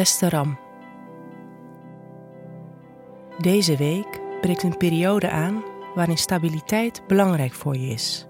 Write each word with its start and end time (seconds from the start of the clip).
Beste 0.00 0.28
Ram. 0.28 0.58
Deze 3.38 3.76
week 3.76 4.20
breekt 4.40 4.62
een 4.62 4.76
periode 4.76 5.30
aan 5.30 5.64
waarin 5.94 6.18
stabiliteit 6.18 7.02
belangrijk 7.06 7.52
voor 7.52 7.76
je 7.76 7.86
is. 7.86 8.26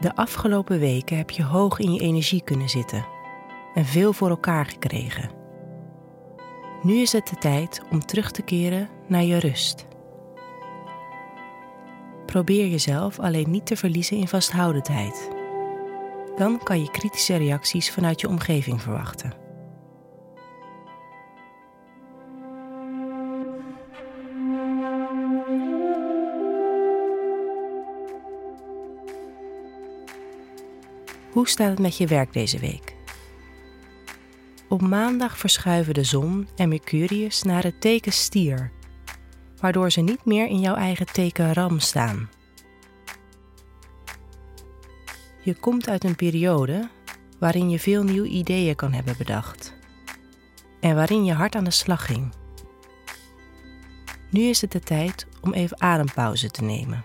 De 0.00 0.14
afgelopen 0.14 0.78
weken 0.78 1.16
heb 1.16 1.30
je 1.30 1.44
hoog 1.44 1.78
in 1.78 1.92
je 1.92 2.00
energie 2.00 2.42
kunnen 2.42 2.68
zitten 2.68 3.06
en 3.74 3.84
veel 3.84 4.12
voor 4.12 4.28
elkaar 4.28 4.66
gekregen. 4.66 5.30
Nu 6.82 6.94
is 6.94 7.12
het 7.12 7.28
de 7.28 7.36
tijd 7.36 7.82
om 7.90 8.00
terug 8.00 8.30
te 8.30 8.42
keren 8.42 8.88
naar 9.06 9.24
je 9.24 9.38
rust. 9.38 9.86
Probeer 12.26 12.66
jezelf 12.66 13.18
alleen 13.18 13.50
niet 13.50 13.66
te 13.66 13.76
verliezen 13.76 14.16
in 14.16 14.28
vasthoudendheid. 14.28 15.37
Dan 16.38 16.62
kan 16.62 16.80
je 16.80 16.90
kritische 16.90 17.36
reacties 17.36 17.90
vanuit 17.90 18.20
je 18.20 18.28
omgeving 18.28 18.82
verwachten. 18.82 19.32
Hoe 31.32 31.48
staat 31.48 31.70
het 31.70 31.78
met 31.78 31.96
je 31.96 32.06
werk 32.06 32.32
deze 32.32 32.58
week? 32.58 32.96
Op 34.68 34.80
maandag 34.80 35.38
verschuiven 35.38 35.94
de 35.94 36.04
zon 36.04 36.48
en 36.56 36.68
Mercurius 36.68 37.42
naar 37.42 37.62
het 37.62 37.80
teken 37.80 38.12
stier, 38.12 38.72
waardoor 39.60 39.90
ze 39.92 40.00
niet 40.00 40.24
meer 40.24 40.46
in 40.46 40.60
jouw 40.60 40.74
eigen 40.74 41.06
teken 41.06 41.52
ram 41.52 41.78
staan. 41.78 42.28
Je 45.40 45.54
komt 45.54 45.88
uit 45.88 46.04
een 46.04 46.16
periode 46.16 46.88
waarin 47.38 47.70
je 47.70 47.78
veel 47.78 48.02
nieuwe 48.02 48.28
ideeën 48.28 48.74
kan 48.74 48.92
hebben 48.92 49.14
bedacht 49.18 49.76
en 50.80 50.94
waarin 50.94 51.24
je 51.24 51.32
hard 51.32 51.54
aan 51.54 51.64
de 51.64 51.70
slag 51.70 52.06
ging. 52.06 52.32
Nu 54.30 54.40
is 54.40 54.60
het 54.60 54.72
de 54.72 54.80
tijd 54.80 55.26
om 55.40 55.52
even 55.52 55.80
adempauze 55.80 56.50
te 56.50 56.62
nemen. 56.62 57.04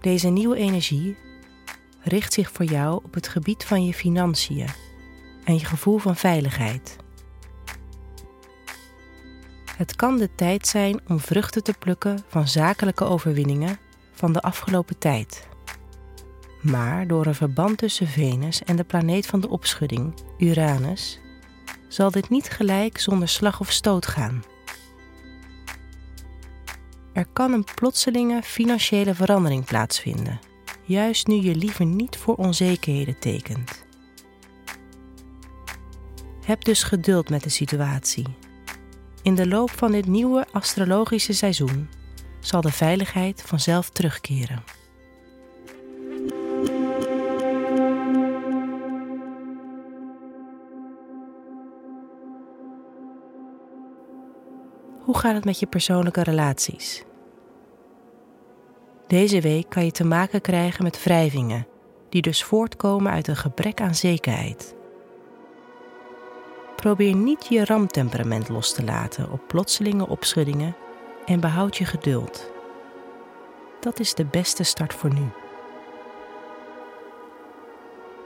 Deze 0.00 0.28
nieuwe 0.28 0.56
energie 0.56 1.16
richt 2.00 2.32
zich 2.32 2.50
voor 2.52 2.64
jou 2.64 3.00
op 3.04 3.14
het 3.14 3.28
gebied 3.28 3.64
van 3.64 3.84
je 3.84 3.94
financiën 3.94 4.68
en 5.44 5.54
je 5.54 5.64
gevoel 5.64 5.98
van 5.98 6.16
veiligheid. 6.16 6.96
Het 9.76 9.96
kan 9.96 10.18
de 10.18 10.34
tijd 10.34 10.66
zijn 10.66 11.00
om 11.08 11.20
vruchten 11.20 11.62
te 11.62 11.74
plukken 11.78 12.24
van 12.28 12.48
zakelijke 12.48 13.04
overwinningen 13.04 13.78
van 14.18 14.32
de 14.32 14.40
afgelopen 14.40 14.98
tijd. 14.98 15.48
Maar 16.62 17.06
door 17.06 17.26
een 17.26 17.34
verband 17.34 17.78
tussen 17.78 18.06
Venus 18.06 18.62
en 18.62 18.76
de 18.76 18.84
planeet 18.84 19.26
van 19.26 19.40
de 19.40 19.48
opschudding, 19.48 20.14
Uranus, 20.38 21.20
zal 21.88 22.10
dit 22.10 22.28
niet 22.28 22.50
gelijk 22.50 22.98
zonder 22.98 23.28
slag 23.28 23.60
of 23.60 23.70
stoot 23.70 24.06
gaan. 24.06 24.42
Er 27.12 27.26
kan 27.32 27.52
een 27.52 27.66
plotselinge 27.74 28.42
financiële 28.42 29.14
verandering 29.14 29.64
plaatsvinden, 29.64 30.38
juist 30.82 31.26
nu 31.26 31.34
je 31.34 31.54
liever 31.54 31.84
niet 31.84 32.16
voor 32.16 32.34
onzekerheden 32.34 33.18
tekent. 33.18 33.86
Heb 36.44 36.64
dus 36.64 36.82
geduld 36.82 37.30
met 37.30 37.42
de 37.42 37.48
situatie. 37.48 38.26
In 39.22 39.34
de 39.34 39.48
loop 39.48 39.70
van 39.70 39.92
dit 39.92 40.06
nieuwe 40.06 40.46
astrologische 40.52 41.32
seizoen 41.32 41.88
zal 42.48 42.60
de 42.60 42.72
veiligheid 42.72 43.42
vanzelf 43.42 43.90
terugkeren. 43.90 44.62
Hoe 55.00 55.18
gaat 55.18 55.34
het 55.34 55.44
met 55.44 55.58
je 55.58 55.66
persoonlijke 55.66 56.22
relaties? 56.22 57.04
Deze 59.06 59.40
week 59.40 59.68
kan 59.68 59.84
je 59.84 59.90
te 59.90 60.04
maken 60.04 60.40
krijgen 60.40 60.84
met 60.84 61.02
wrijvingen, 61.02 61.66
die 62.08 62.22
dus 62.22 62.44
voortkomen 62.44 63.12
uit 63.12 63.28
een 63.28 63.36
gebrek 63.36 63.80
aan 63.80 63.94
zekerheid. 63.94 64.74
Probeer 66.76 67.14
niet 67.14 67.46
je 67.48 67.64
ramtemperament 67.64 68.48
los 68.48 68.74
te 68.74 68.84
laten 68.84 69.30
op 69.30 69.40
plotselinge 69.46 70.08
opschuddingen 70.08 70.76
en 71.28 71.40
behoud 71.40 71.76
je 71.76 71.84
geduld. 71.84 72.50
Dat 73.80 74.00
is 74.00 74.14
de 74.14 74.24
beste 74.24 74.62
start 74.62 74.94
voor 74.94 75.14
nu. 75.14 75.30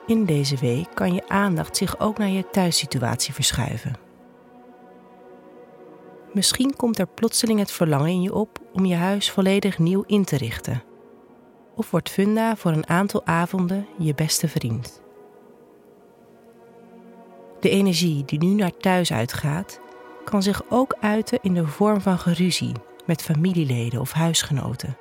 In 0.06 0.24
deze 0.24 0.56
week 0.56 0.88
kan 0.94 1.14
je 1.14 1.28
aandacht 1.28 1.76
zich 1.76 2.00
ook 2.00 2.18
naar 2.18 2.28
je 2.28 2.50
thuissituatie 2.50 3.34
verschuiven. 3.34 3.96
Misschien 6.32 6.76
komt 6.76 6.98
er 6.98 7.06
plotseling 7.06 7.58
het 7.58 7.70
verlangen 7.70 8.08
in 8.08 8.22
je 8.22 8.34
op 8.34 8.58
om 8.72 8.84
je 8.84 8.94
huis 8.94 9.30
volledig 9.30 9.78
nieuw 9.78 10.04
in 10.06 10.24
te 10.24 10.36
richten. 10.36 10.82
Of 11.74 11.90
wordt 11.90 12.10
Funda 12.10 12.56
voor 12.56 12.72
een 12.72 12.88
aantal 12.88 13.26
avonden 13.26 13.86
je 13.98 14.14
beste 14.14 14.48
vriend. 14.48 15.02
De 17.60 17.68
energie 17.68 18.24
die 18.24 18.38
nu 18.38 18.54
naar 18.54 18.76
thuis 18.76 19.12
uitgaat, 19.12 19.80
kan 20.24 20.42
zich 20.42 20.62
ook 20.68 20.96
uiten 21.00 21.38
in 21.42 21.54
de 21.54 21.66
vorm 21.66 22.00
van 22.00 22.18
geruzie 22.18 22.72
met 23.06 23.22
familieleden 23.22 24.00
of 24.00 24.12
huisgenoten. 24.12 24.96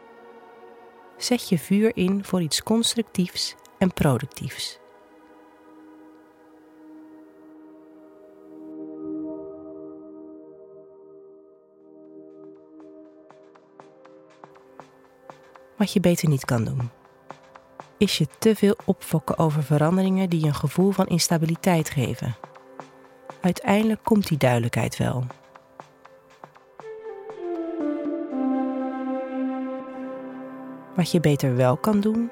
Zet 1.17 1.50
je 1.50 1.59
vuur 1.59 1.91
in 1.95 2.23
voor 2.23 2.41
iets 2.41 2.63
constructiefs 2.63 3.56
en 3.78 3.94
productiefs. 3.94 4.79
Wat 15.78 15.94
je 15.94 16.00
beter 16.00 16.29
niet 16.29 16.45
kan 16.45 16.63
doen. 16.63 16.89
Is 17.97 18.18
je 18.18 18.28
te 18.39 18.56
veel 18.56 18.75
opfokken 18.85 19.38
over 19.38 19.63
veranderingen 19.63 20.29
die 20.29 20.45
een 20.45 20.56
gevoel 20.56 20.91
van 20.91 21.07
instabiliteit 21.07 21.89
geven. 21.89 22.35
Uiteindelijk 23.41 24.03
komt 24.03 24.28
die 24.28 24.38
duidelijkheid 24.38 24.97
wel. 24.97 25.25
Wat 30.96 31.12
je 31.12 31.19
beter 31.19 31.56
wel 31.56 31.78
kan 31.78 32.00
doen, 32.00 32.31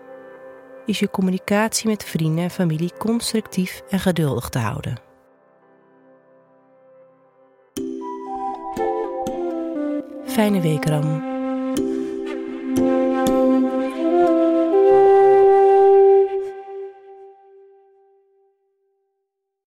is 0.85 0.99
je 0.99 1.09
communicatie 1.09 1.89
met 1.89 2.03
vrienden 2.03 2.43
en 2.43 2.49
familie 2.49 2.91
constructief 2.97 3.81
en 3.89 3.99
geduldig 3.99 4.49
te 4.49 4.59
houden. 4.59 4.99
Fijne 10.25 10.61
week, 10.61 10.85
Ram. 10.85 11.28